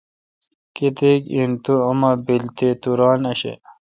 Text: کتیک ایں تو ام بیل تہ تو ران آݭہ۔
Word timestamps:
کتیک 0.75 1.23
ایں 1.33 1.51
تو 1.63 1.73
ام 1.87 1.99
بیل 2.25 2.43
تہ 2.55 2.67
تو 2.81 2.89
ران 2.99 3.21
آݭہ۔ 3.31 3.53